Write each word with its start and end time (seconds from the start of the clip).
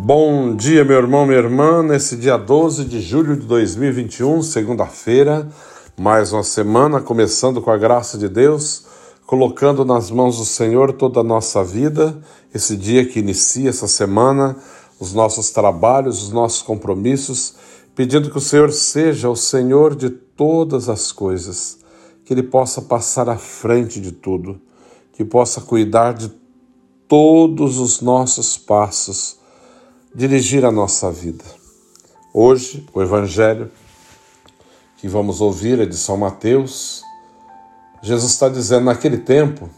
Bom 0.00 0.54
dia, 0.54 0.84
meu 0.84 0.96
irmão, 0.96 1.26
minha 1.26 1.38
irmã. 1.38 1.82
Nesse 1.82 2.16
dia 2.16 2.36
12 2.36 2.84
de 2.84 3.00
julho 3.00 3.36
de 3.36 3.44
2021, 3.44 4.44
segunda-feira, 4.44 5.48
mais 5.98 6.32
uma 6.32 6.44
semana, 6.44 7.00
começando 7.00 7.60
com 7.60 7.68
a 7.68 7.76
graça 7.76 8.16
de 8.16 8.28
Deus, 8.28 8.84
colocando 9.26 9.84
nas 9.84 10.08
mãos 10.08 10.38
do 10.38 10.44
Senhor 10.44 10.92
toda 10.92 11.18
a 11.18 11.24
nossa 11.24 11.64
vida, 11.64 12.16
esse 12.54 12.76
dia 12.76 13.04
que 13.04 13.18
inicia 13.18 13.70
essa 13.70 13.88
semana, 13.88 14.56
os 15.00 15.12
nossos 15.12 15.50
trabalhos, 15.50 16.22
os 16.22 16.30
nossos 16.30 16.62
compromissos, 16.62 17.56
pedindo 17.96 18.30
que 18.30 18.38
o 18.38 18.40
Senhor 18.40 18.70
seja 18.72 19.28
o 19.28 19.36
Senhor 19.36 19.96
de 19.96 20.10
todas 20.10 20.88
as 20.88 21.10
coisas, 21.10 21.76
que 22.24 22.32
Ele 22.32 22.44
possa 22.44 22.80
passar 22.80 23.28
à 23.28 23.36
frente 23.36 24.00
de 24.00 24.12
tudo, 24.12 24.60
que 25.12 25.24
possa 25.24 25.60
cuidar 25.60 26.14
de 26.14 26.32
todos 27.08 27.78
os 27.78 28.00
nossos 28.00 28.56
passos 28.56 29.37
dirigir 30.18 30.64
a 30.64 30.72
nossa 30.72 31.12
vida. 31.12 31.44
Hoje, 32.34 32.84
o 32.92 33.00
Evangelho 33.00 33.70
que 34.96 35.06
vamos 35.06 35.40
ouvir 35.40 35.78
é 35.78 35.86
de 35.86 35.96
São 35.96 36.16
Mateus. 36.16 37.02
Jesus 38.02 38.32
está 38.32 38.48
dizendo: 38.48 38.86
naquele 38.86 39.18
tempo, 39.18 39.70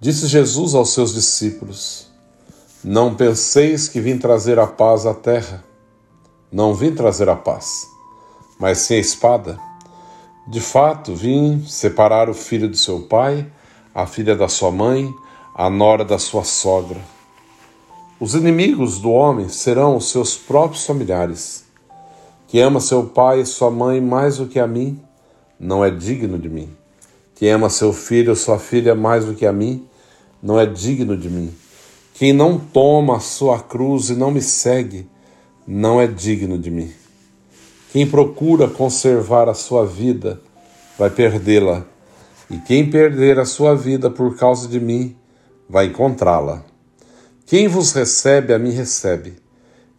disse 0.00 0.26
Jesus 0.26 0.74
aos 0.74 0.92
seus 0.92 1.14
discípulos: 1.14 2.08
Não 2.82 3.14
penseis 3.14 3.88
que 3.88 4.00
vim 4.00 4.18
trazer 4.18 4.58
a 4.58 4.66
paz 4.66 5.06
à 5.06 5.14
terra. 5.14 5.62
Não 6.50 6.74
vim 6.74 6.92
trazer 6.92 7.28
a 7.28 7.36
paz, 7.36 7.86
mas 8.58 8.78
sim 8.78 8.94
a 8.94 8.98
espada. 8.98 9.56
De 10.48 10.60
fato, 10.60 11.14
vim 11.14 11.64
separar 11.64 12.28
o 12.28 12.34
filho 12.34 12.68
de 12.68 12.76
seu 12.76 13.02
pai, 13.02 13.46
a 13.94 14.04
filha 14.04 14.34
da 14.34 14.48
sua 14.48 14.72
mãe, 14.72 15.14
a 15.54 15.70
nora 15.70 16.04
da 16.04 16.18
sua 16.18 16.42
sogra 16.42 17.13
os 18.24 18.34
inimigos 18.34 18.98
do 19.00 19.10
homem 19.10 19.50
serão 19.50 19.98
os 19.98 20.08
seus 20.08 20.34
próprios 20.34 20.86
familiares. 20.86 21.66
Que 22.48 22.58
ama 22.58 22.80
seu 22.80 23.04
pai 23.04 23.42
e 23.42 23.46
sua 23.46 23.70
mãe 23.70 24.00
mais 24.00 24.38
do 24.38 24.46
que 24.46 24.58
a 24.58 24.66
mim, 24.66 24.98
não 25.60 25.84
é 25.84 25.90
digno 25.90 26.38
de 26.38 26.48
mim. 26.48 26.70
Quem 27.34 27.50
ama 27.50 27.68
seu 27.68 27.92
filho 27.92 28.30
ou 28.30 28.36
sua 28.36 28.58
filha 28.58 28.94
mais 28.94 29.26
do 29.26 29.34
que 29.34 29.44
a 29.44 29.52
mim, 29.52 29.86
não 30.42 30.58
é 30.58 30.64
digno 30.64 31.18
de 31.18 31.28
mim. 31.28 31.52
Quem 32.14 32.32
não 32.32 32.58
toma 32.58 33.18
a 33.18 33.20
sua 33.20 33.60
cruz 33.60 34.08
e 34.08 34.14
não 34.14 34.30
me 34.30 34.40
segue, 34.40 35.06
não 35.66 36.00
é 36.00 36.06
digno 36.06 36.58
de 36.58 36.70
mim. 36.70 36.90
Quem 37.92 38.06
procura 38.06 38.66
conservar 38.66 39.50
a 39.50 39.54
sua 39.54 39.84
vida, 39.84 40.40
vai 40.98 41.10
perdê-la. 41.10 41.84
E 42.50 42.56
quem 42.56 42.88
perder 42.88 43.38
a 43.38 43.44
sua 43.44 43.74
vida 43.74 44.08
por 44.08 44.34
causa 44.34 44.66
de 44.66 44.80
mim, 44.80 45.14
vai 45.68 45.88
encontrá-la. 45.88 46.64
Quem 47.46 47.68
vos 47.68 47.92
recebe, 47.92 48.54
a 48.54 48.58
mim 48.58 48.70
recebe, 48.70 49.36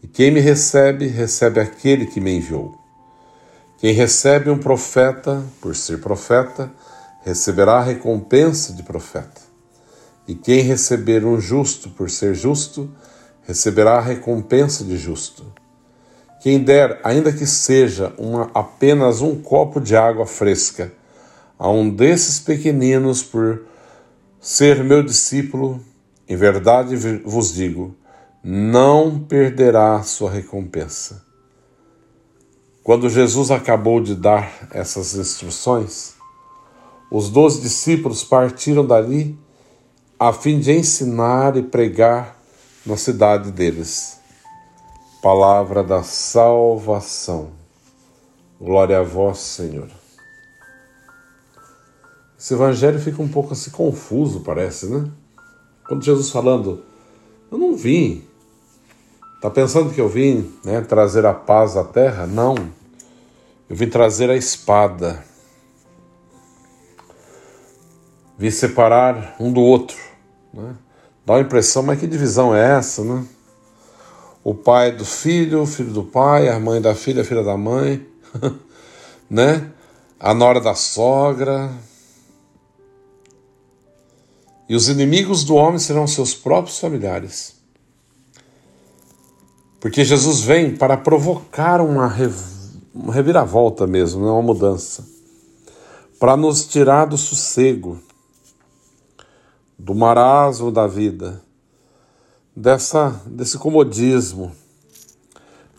e 0.02 0.08
quem 0.08 0.32
me 0.32 0.40
recebe, 0.40 1.06
recebe 1.06 1.60
aquele 1.60 2.08
que 2.08 2.20
me 2.20 2.38
enviou. 2.38 2.76
Quem 3.78 3.94
recebe 3.94 4.50
um 4.50 4.58
profeta, 4.58 5.44
por 5.62 5.76
ser 5.76 6.02
profeta, 6.02 6.72
receberá 7.24 7.74
a 7.74 7.84
recompensa 7.84 8.74
de 8.74 8.82
profeta. 8.82 9.42
E 10.28 10.34
quem 10.34 10.62
receber 10.62 11.24
um 11.24 11.40
justo, 11.40 11.92
por 11.92 12.10
ser 12.10 12.34
justo, 12.34 12.90
receberá 13.44 13.98
a 13.98 14.02
recompensa 14.02 14.84
de 14.84 14.98
justo. 14.98 15.46
Quem 16.42 16.64
der, 16.64 17.00
ainda 17.04 17.32
que 17.32 17.46
seja 17.46 18.12
uma, 18.18 18.50
apenas 18.56 19.22
um 19.22 19.40
copo 19.40 19.80
de 19.80 19.96
água 19.96 20.26
fresca, 20.26 20.92
a 21.60 21.70
um 21.70 21.90
desses 21.92 22.40
pequeninos, 22.40 23.22
por 23.22 23.66
ser 24.42 24.84
meu 24.84 25.04
discípulo, 25.04 25.80
em 26.28 26.36
verdade 26.36 26.96
vos 27.24 27.54
digo, 27.54 27.96
não 28.44 29.20
perderá 29.20 30.02
sua 30.04 30.30
recompensa. 30.32 31.24
Quando 32.84 33.10
Jesus 33.10 33.50
acabou 33.50 34.00
de 34.00 34.16
dar 34.16 34.68
essas 34.72 35.16
instruções, 35.16 36.14
os 37.12 37.30
doze 37.30 37.62
discípulos 37.62 38.24
partiram 38.24 38.86
dali 38.86 39.38
a 40.20 40.32
fim 40.32 40.60
de 40.60 40.72
ensinar 40.72 41.58
e 41.58 41.64
pregar 41.64 42.40
na 42.86 42.96
cidade 42.96 43.52
deles. 43.52 44.20
Palavra 45.22 45.84
da 45.84 46.04
salvação. 46.04 47.50
Glória 48.62 49.00
a 49.00 49.04
vós, 49.04 49.40
Senhor. 49.40 49.90
Esse 52.38 52.54
evangelho 52.54 53.00
fica 53.00 53.22
um 53.22 53.28
pouco 53.28 53.54
assim 53.54 53.72
confuso, 53.72 54.42
parece, 54.42 54.86
né? 54.86 55.10
Quando 55.88 56.04
Jesus 56.04 56.30
falando, 56.30 56.84
eu 57.52 57.58
não 57.58 57.76
vim. 57.76 58.24
Está 59.36 59.50
pensando 59.50 59.94
que 59.94 60.02
eu 60.02 60.10
vim 60.10 60.52
né, 60.64 60.82
trazer 60.82 61.26
a 61.26 61.34
paz 61.34 61.78
à 61.78 61.84
terra? 61.84 62.26
Não. 62.26 62.56
Eu 63.70 63.76
vim 63.76 63.88
trazer 63.88 64.30
a 64.30 64.36
espada. 64.36 65.24
Vim 68.38 68.50
separar 68.50 69.36
um 69.40 69.52
do 69.52 69.62
outro. 69.62 69.98
Né? 70.54 70.76
Dá 71.26 71.34
uma 71.34 71.42
impressão, 71.42 71.84
mas 71.84 72.00
que 72.00 72.08
divisão 72.08 72.56
é 72.56 72.78
essa, 72.78 73.04
né? 73.04 73.26
O 74.44 74.54
pai 74.54 74.92
do 74.92 75.06
filho, 75.06 75.62
o 75.62 75.66
filho 75.66 75.92
do 75.92 76.04
pai, 76.04 76.50
a 76.50 76.60
mãe 76.60 76.80
da 76.80 76.94
filha, 76.94 77.22
a 77.22 77.26
filha 77.26 77.44
da 77.44 77.58
mãe, 77.58 78.06
né? 79.30 79.72
A 80.20 80.34
nora 80.34 80.62
da 80.62 80.76
sogra, 80.76 81.72
e 84.68 84.76
os 84.76 84.90
inimigos 84.90 85.44
do 85.44 85.56
homem 85.56 85.80
serão 85.80 86.08
seus 86.08 86.34
próprios 86.34 86.80
familiares. 86.80 87.56
Porque 89.80 90.04
Jesus 90.04 90.42
vem 90.42 90.76
para 90.76 90.98
provocar 90.98 91.80
uma, 91.80 92.08
reviravolta 92.08 93.86
mesmo, 93.86 94.26
é 94.26 94.32
uma 94.32 94.42
mudança. 94.42 95.06
Para 96.20 96.36
nos 96.36 96.66
tirar 96.66 97.06
do 97.06 97.18
sossego, 97.18 98.00
do 99.78 99.94
marasmo 99.94 100.72
da 100.72 100.88
vida, 100.88 101.42
dessa, 102.56 103.22
desse 103.28 103.60
comodismo, 103.60 104.52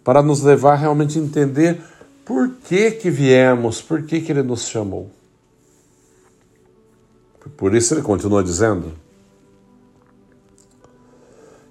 para 0.05 0.23
nos 0.23 0.43
levar 0.43 0.77
realmente 0.77 1.19
a 1.19 1.23
entender 1.23 1.83
por 2.25 2.51
que 2.65 2.93
que 2.93 3.11
viemos, 3.11 3.83
por 3.83 4.05
que 4.05 4.21
que 4.21 4.31
ele 4.31 4.43
nos 4.45 4.69
chamou. 4.69 5.11
Por 7.57 7.75
isso 7.75 7.95
ele 7.95 8.03
continua 8.03 8.43
dizendo: 8.43 8.93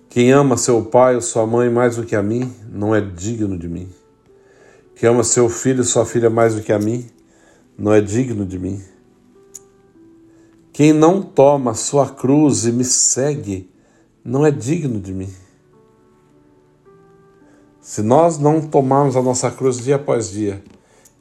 Quem 0.09 0.31
ama 0.31 0.57
seu 0.57 0.83
pai 0.85 1.15
ou 1.15 1.21
sua 1.21 1.45
mãe 1.45 1.69
mais 1.69 1.97
do 1.97 2.05
que 2.05 2.15
a 2.15 2.23
mim, 2.23 2.53
não 2.69 2.95
é 2.95 3.01
digno 3.01 3.57
de 3.57 3.67
mim. 3.67 3.89
Quem 4.95 5.09
ama 5.09 5.23
seu 5.23 5.49
filho 5.49 5.79
ou 5.79 5.85
sua 5.85 6.05
filha 6.05 6.29
mais 6.29 6.55
do 6.55 6.61
que 6.61 6.71
a 6.71 6.79
mim, 6.79 7.05
não 7.77 7.91
é 7.91 7.99
digno 7.99 8.45
de 8.45 8.57
mim. 8.57 8.81
Quem 10.71 10.93
não 10.93 11.21
toma 11.21 11.73
sua 11.73 12.09
cruz 12.09 12.65
e 12.65 12.71
me 12.71 12.83
segue, 12.83 13.69
não 14.23 14.45
é 14.45 14.51
digno 14.51 14.99
de 14.99 15.13
mim. 15.13 15.33
Se 17.81 18.01
nós 18.01 18.37
não 18.37 18.61
tomarmos 18.61 19.15
a 19.15 19.21
nossa 19.21 19.51
cruz 19.51 19.77
dia 19.77 19.97
após 19.97 20.31
dia 20.31 20.63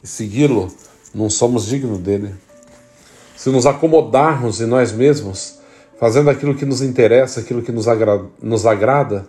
e 0.03 0.07
segui-lo, 0.07 0.73
não 1.15 1.29
somos 1.29 1.67
dignos 1.67 1.99
dele 1.99 2.35
se 3.37 3.51
nos 3.51 3.67
acomodarmos 3.67 4.61
em 4.61 4.67
nós 4.67 4.93
mesmos, 4.93 5.59
fazendo 5.99 6.31
aquilo 6.31 6.55
que 6.55 6.65
nos 6.65 6.81
interessa, 6.83 7.41
aquilo 7.41 7.63
que 7.63 7.73
nos, 7.73 7.89
agra 7.89 8.25
nos 8.41 8.67
agrada, 8.67 9.27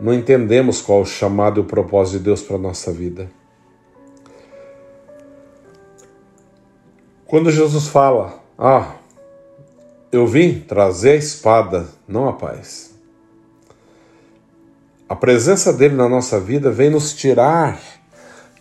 não 0.00 0.14
entendemos 0.14 0.80
qual 0.80 1.00
o 1.00 1.06
chamado 1.06 1.60
e 1.60 1.62
o 1.62 1.66
propósito 1.66 2.18
de 2.18 2.24
Deus 2.24 2.42
para 2.42 2.56
a 2.56 2.60
nossa 2.60 2.92
vida. 2.92 3.30
Quando 7.26 7.50
Jesus 7.50 7.88
fala, 7.88 8.40
ah, 8.56 8.94
eu 10.10 10.26
vim 10.26 10.60
trazer 10.60 11.10
a 11.10 11.16
espada, 11.16 11.88
não 12.06 12.28
a 12.28 12.32
paz. 12.32 12.94
A 15.08 15.16
presença 15.16 15.72
dele 15.72 15.94
na 15.94 16.08
nossa 16.08 16.38
vida 16.38 16.70
vem 16.70 16.90
nos 16.90 17.12
tirar 17.12 17.80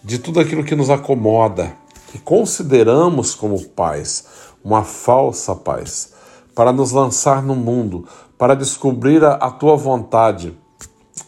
de 0.03 0.19
tudo 0.19 0.39
aquilo 0.39 0.63
que 0.63 0.75
nos 0.75 0.89
acomoda, 0.89 1.75
que 2.07 2.19
consideramos 2.19 3.35
como 3.35 3.63
paz, 3.69 4.25
uma 4.63 4.83
falsa 4.83 5.55
paz, 5.55 6.13
para 6.55 6.71
nos 6.71 6.91
lançar 6.91 7.43
no 7.43 7.55
mundo, 7.55 8.07
para 8.37 8.55
descobrir 8.55 9.23
a, 9.23 9.33
a 9.33 9.51
tua 9.51 9.75
vontade, 9.75 10.57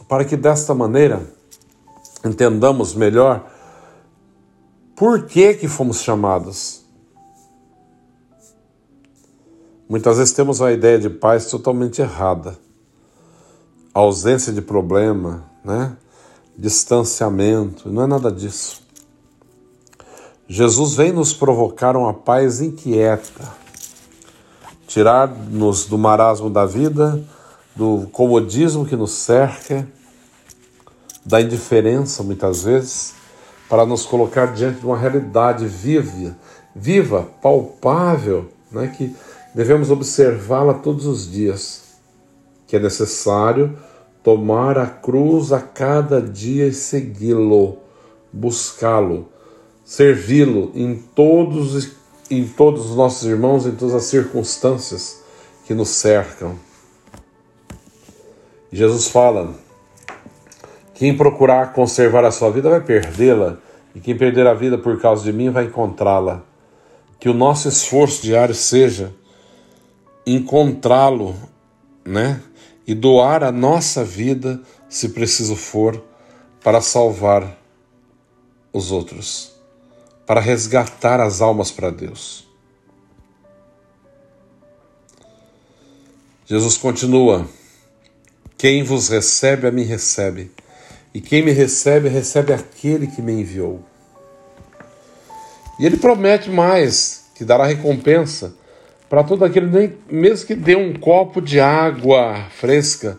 para 0.08 0.24
que 0.24 0.36
desta 0.36 0.74
maneira 0.74 1.22
entendamos 2.24 2.94
melhor 2.94 3.46
por 4.96 5.26
que 5.26 5.54
que 5.54 5.68
fomos 5.68 6.00
chamados. 6.02 6.84
Muitas 9.88 10.18
vezes 10.18 10.32
temos 10.32 10.60
uma 10.60 10.70
ideia 10.70 10.98
de 10.98 11.10
paz 11.10 11.46
totalmente 11.46 12.00
errada. 12.00 12.56
A 13.92 13.98
ausência 13.98 14.52
de 14.52 14.62
problema, 14.62 15.44
né? 15.64 15.96
distanciamento, 16.56 17.90
não 17.90 18.02
é 18.02 18.06
nada 18.06 18.30
disso. 18.30 18.82
Jesus 20.52 20.94
vem 20.94 21.12
nos 21.12 21.32
provocar 21.32 21.96
uma 21.96 22.12
paz 22.12 22.60
inquieta, 22.60 23.52
tirar-nos 24.84 25.84
do 25.84 25.96
marasmo 25.96 26.50
da 26.50 26.66
vida, 26.66 27.22
do 27.76 28.08
comodismo 28.10 28.84
que 28.84 28.96
nos 28.96 29.12
cerca, 29.12 29.86
da 31.24 31.40
indiferença 31.40 32.24
muitas 32.24 32.64
vezes, 32.64 33.14
para 33.68 33.86
nos 33.86 34.04
colocar 34.04 34.46
diante 34.46 34.80
de 34.80 34.86
uma 34.86 34.98
realidade 34.98 35.68
viva, 35.68 36.36
viva, 36.74 37.28
palpável, 37.40 38.48
né, 38.72 38.88
que 38.88 39.14
devemos 39.54 39.88
observá-la 39.88 40.74
todos 40.74 41.06
os 41.06 41.30
dias, 41.30 41.82
que 42.66 42.74
é 42.74 42.80
necessário 42.80 43.78
tomar 44.20 44.76
a 44.78 44.86
cruz 44.88 45.52
a 45.52 45.60
cada 45.60 46.20
dia 46.20 46.66
e 46.66 46.72
segui-lo, 46.72 47.78
buscá-lo, 48.32 49.28
servi-lo 49.90 50.70
em 50.72 50.94
todos 50.94 51.98
em 52.30 52.46
todos 52.46 52.90
os 52.90 52.96
nossos 52.96 53.28
irmãos, 53.28 53.66
em 53.66 53.72
todas 53.72 53.92
as 53.92 54.04
circunstâncias 54.04 55.20
que 55.66 55.74
nos 55.74 55.88
cercam. 55.88 56.56
Jesus 58.70 59.08
fala: 59.08 59.52
quem 60.94 61.16
procurar 61.16 61.72
conservar 61.72 62.24
a 62.24 62.30
sua 62.30 62.50
vida 62.52 62.70
vai 62.70 62.80
perdê-la, 62.80 63.58
e 63.92 63.98
quem 63.98 64.16
perder 64.16 64.46
a 64.46 64.54
vida 64.54 64.78
por 64.78 65.00
causa 65.00 65.24
de 65.24 65.32
mim 65.32 65.50
vai 65.50 65.64
encontrá-la. 65.64 66.44
Que 67.18 67.28
o 67.28 67.34
nosso 67.34 67.68
esforço 67.68 68.22
diário 68.22 68.54
seja 68.54 69.12
encontrá-lo, 70.24 71.34
né? 72.04 72.40
E 72.86 72.94
doar 72.94 73.42
a 73.42 73.50
nossa 73.50 74.04
vida, 74.04 74.62
se 74.88 75.08
preciso 75.08 75.56
for, 75.56 76.00
para 76.62 76.80
salvar 76.80 77.58
os 78.72 78.92
outros, 78.92 79.49
para 80.30 80.40
resgatar 80.40 81.18
as 81.18 81.40
almas 81.40 81.72
para 81.72 81.90
Deus. 81.90 82.46
Jesus 86.46 86.76
continua: 86.76 87.48
Quem 88.56 88.84
vos 88.84 89.08
recebe, 89.08 89.66
a 89.66 89.72
mim 89.72 89.82
recebe, 89.82 90.52
e 91.12 91.20
quem 91.20 91.44
me 91.44 91.50
recebe, 91.50 92.08
recebe 92.08 92.52
aquele 92.52 93.08
que 93.08 93.20
me 93.20 93.40
enviou. 93.40 93.84
E 95.80 95.84
ele 95.84 95.96
promete 95.96 96.48
mais, 96.48 97.24
que 97.34 97.44
dará 97.44 97.66
recompensa 97.66 98.54
para 99.08 99.24
todo 99.24 99.44
aquele, 99.44 99.98
mesmo 100.08 100.46
que 100.46 100.54
dê 100.54 100.76
um 100.76 100.94
copo 100.94 101.40
de 101.40 101.58
água 101.58 102.46
fresca, 102.50 103.18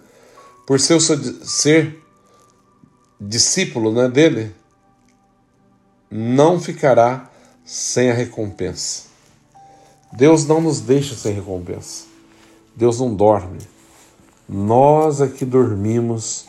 por 0.65 0.79
ser, 0.79 1.01
ser 1.01 2.01
discípulo 3.19 3.91
né, 3.91 4.07
dele, 4.07 4.60
não 6.11 6.59
ficará 6.59 7.29
sem 7.63 8.11
a 8.11 8.13
recompensa. 8.13 9.03
Deus 10.11 10.45
não 10.45 10.59
nos 10.59 10.81
deixa 10.81 11.15
sem 11.15 11.33
recompensa. 11.33 12.03
Deus 12.75 12.99
não 12.99 13.15
dorme. 13.15 13.59
Nós 14.47 15.21
aqui 15.21 15.45
dormimos, 15.45 16.45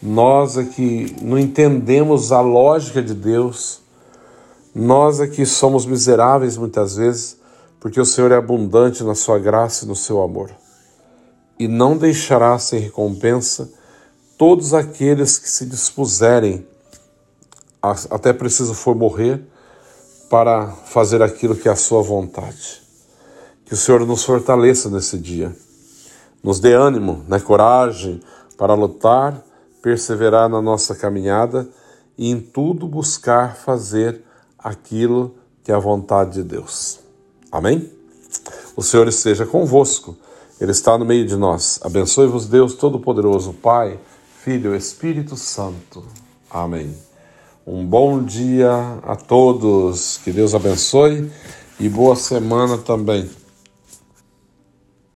nós 0.00 0.56
aqui 0.56 1.14
não 1.20 1.38
entendemos 1.38 2.32
a 2.32 2.40
lógica 2.40 3.02
de 3.02 3.12
Deus, 3.12 3.80
nós 4.74 5.20
aqui 5.20 5.44
somos 5.44 5.84
miseráveis 5.84 6.56
muitas 6.56 6.96
vezes, 6.96 7.36
porque 7.78 8.00
o 8.00 8.04
Senhor 8.06 8.32
é 8.32 8.36
abundante 8.36 9.04
na 9.04 9.14
sua 9.14 9.38
graça 9.38 9.84
e 9.84 9.88
no 9.88 9.94
seu 9.94 10.22
amor. 10.22 10.50
E 11.58 11.68
não 11.68 11.98
deixará 11.98 12.58
sem 12.58 12.80
recompensa 12.80 13.70
todos 14.38 14.72
aqueles 14.72 15.36
que 15.36 15.48
se 15.48 15.66
dispuserem 15.66 16.66
até 18.10 18.32
preciso 18.32 18.74
for 18.74 18.94
morrer, 18.94 19.44
para 20.30 20.68
fazer 20.86 21.22
aquilo 21.22 21.54
que 21.54 21.68
é 21.68 21.72
a 21.72 21.76
sua 21.76 22.02
vontade. 22.02 22.82
Que 23.64 23.74
o 23.74 23.76
Senhor 23.76 24.04
nos 24.06 24.24
fortaleça 24.24 24.90
nesse 24.90 25.18
dia, 25.18 25.54
nos 26.42 26.60
dê 26.60 26.72
ânimo, 26.72 27.24
né, 27.28 27.38
coragem 27.38 28.20
para 28.56 28.74
lutar, 28.74 29.40
perseverar 29.82 30.48
na 30.48 30.60
nossa 30.60 30.94
caminhada 30.94 31.68
e 32.16 32.30
em 32.30 32.40
tudo 32.40 32.88
buscar 32.88 33.56
fazer 33.56 34.22
aquilo 34.58 35.34
que 35.62 35.70
é 35.70 35.74
a 35.74 35.78
vontade 35.78 36.32
de 36.32 36.42
Deus. 36.42 37.00
Amém? 37.50 37.90
O 38.74 38.82
Senhor 38.82 39.06
esteja 39.06 39.46
convosco, 39.46 40.16
Ele 40.60 40.72
está 40.72 40.98
no 40.98 41.04
meio 41.04 41.26
de 41.26 41.36
nós. 41.36 41.78
Abençoe-vos, 41.82 42.46
Deus 42.46 42.74
Todo-Poderoso, 42.74 43.52
Pai, 43.52 43.98
Filho 44.42 44.74
e 44.74 44.78
Espírito 44.78 45.36
Santo. 45.36 46.04
Amém. 46.50 46.94
Um 47.66 47.82
bom 47.86 48.22
dia 48.22 48.98
a 49.02 49.16
todos, 49.16 50.20
que 50.22 50.30
Deus 50.30 50.54
abençoe 50.54 51.30
e 51.80 51.88
boa 51.88 52.14
semana 52.14 52.76
também. 52.76 53.30